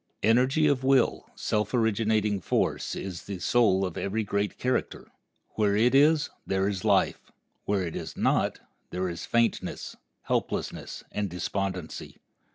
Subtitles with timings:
[0.23, 5.11] Energy of will, self originating force, is the soul of every great character.
[5.49, 7.31] Where it is, there is life;
[7.65, 8.59] where it is not,
[8.89, 12.17] there is faintness, helplessness, and despondency.